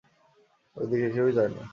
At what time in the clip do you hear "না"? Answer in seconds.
1.55-1.63